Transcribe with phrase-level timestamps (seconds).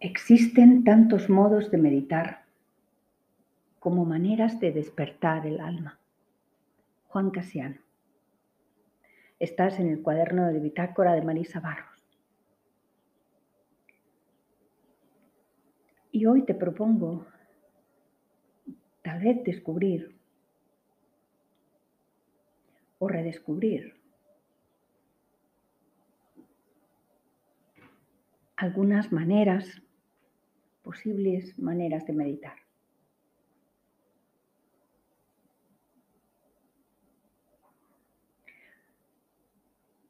[0.00, 2.44] Existen tantos modos de meditar
[3.78, 5.98] como maneras de despertar el alma.
[7.08, 7.80] Juan Casiano.
[9.38, 12.04] Estás en el cuaderno de bitácora de Marisa Barros.
[16.10, 17.26] Y hoy te propongo
[19.02, 20.16] tal vez descubrir
[22.98, 23.94] o redescubrir
[28.56, 29.82] algunas maneras,
[30.86, 32.54] posibles maneras de meditar.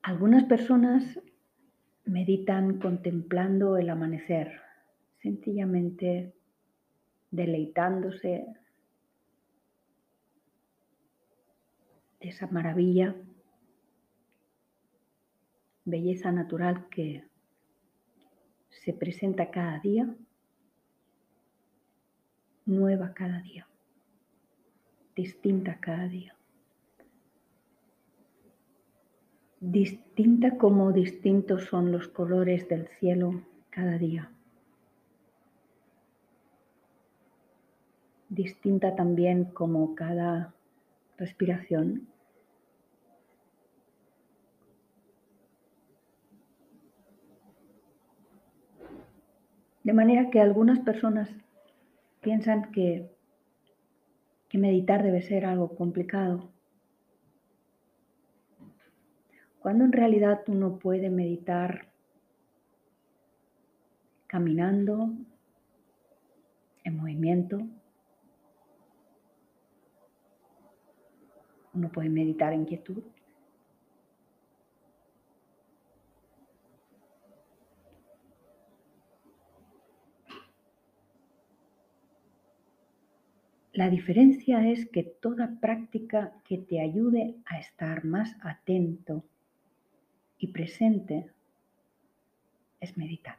[0.02, 1.18] Algunas personas
[2.04, 4.60] meditan contemplando el amanecer,
[5.22, 6.34] sencillamente
[7.30, 8.44] deleitándose
[12.20, 13.16] de esa maravilla,
[15.86, 17.24] belleza natural que
[18.68, 20.14] se presenta cada día,
[22.66, 23.66] nueva cada día,
[25.14, 26.34] distinta cada día.
[29.60, 34.30] Distinta como distintos son los colores del cielo cada día.
[38.28, 40.54] Distinta también como cada
[41.16, 42.08] respiración
[49.86, 51.30] De manera que algunas personas
[52.26, 53.08] piensan que,
[54.48, 56.50] que meditar debe ser algo complicado,
[59.60, 61.86] cuando en realidad uno puede meditar
[64.26, 65.12] caminando,
[66.82, 67.60] en movimiento.
[71.74, 73.04] Uno puede meditar en quietud.
[83.76, 89.22] La diferencia es que toda práctica que te ayude a estar más atento
[90.38, 91.30] y presente
[92.80, 93.36] es meditar.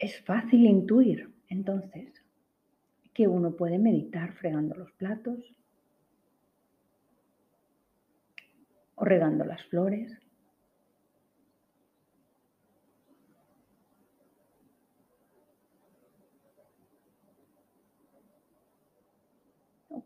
[0.00, 2.20] Es fácil intuir entonces
[3.14, 5.38] que uno puede meditar fregando los platos
[8.96, 10.25] o regando las flores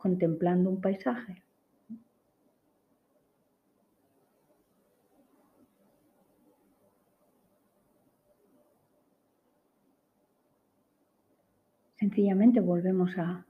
[0.00, 1.42] contemplando un paisaje.
[12.00, 13.44] Sencillamente volvemos a,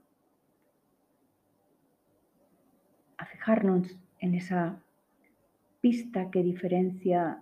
[3.31, 4.77] fijarnos en esa
[5.79, 7.41] pista que diferencia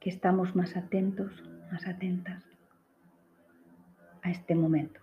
[0.00, 1.30] que estamos más atentos,
[1.70, 2.42] más atentas
[4.22, 5.01] a este momento.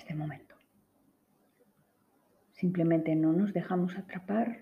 [0.00, 0.54] Este momento.
[2.52, 4.60] Simplemente no nos dejamos atrapar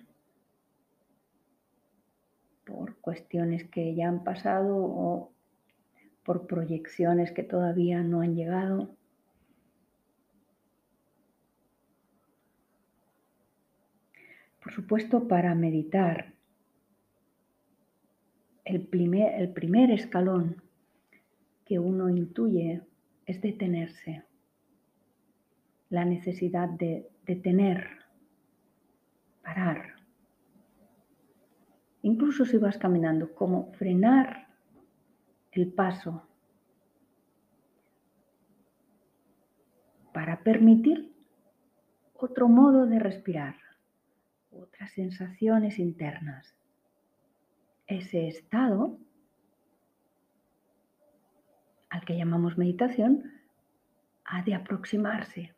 [2.64, 5.32] por cuestiones que ya han pasado o
[6.24, 8.94] por proyecciones que todavía no han llegado.
[14.62, 16.34] Por supuesto, para meditar,
[18.64, 20.62] el primer, el primer escalón
[21.64, 22.82] que uno intuye
[23.24, 24.27] es detenerse
[25.90, 27.86] la necesidad de detener,
[29.42, 29.96] parar.
[32.02, 34.48] Incluso si vas caminando, como frenar
[35.52, 36.28] el paso
[40.12, 41.12] para permitir
[42.14, 43.56] otro modo de respirar,
[44.50, 46.54] otras sensaciones internas.
[47.86, 48.98] Ese estado
[51.88, 53.32] al que llamamos meditación
[54.24, 55.54] ha de aproximarse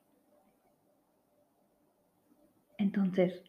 [2.81, 3.45] entonces,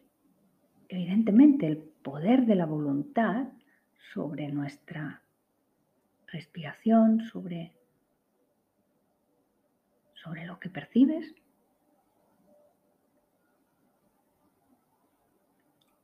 [0.90, 3.48] evidentemente, el poder de la voluntad
[4.12, 5.22] sobre nuestra
[6.26, 7.72] respiración, sobre,
[10.22, 11.34] sobre lo que percibes,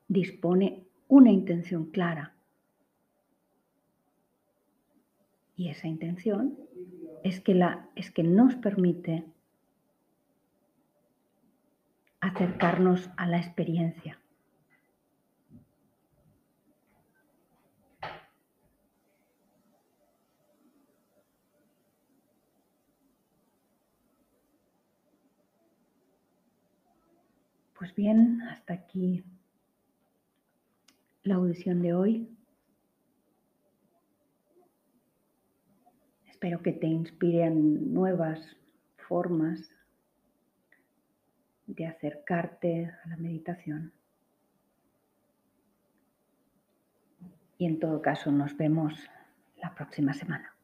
[0.09, 2.35] dispone una intención clara.
[5.55, 6.57] Y esa intención
[7.25, 9.27] es que, la, es que nos permite
[12.29, 14.19] acercarnos a la experiencia.
[27.79, 29.25] Pues bien, hasta aquí
[31.23, 32.29] la audición de hoy.
[36.27, 38.41] Espero que te inspiren nuevas
[39.09, 39.78] formas
[41.69, 43.93] de acercarte a la meditación.
[47.59, 48.95] Y en todo caso nos vemos
[49.57, 50.58] la próxima semana.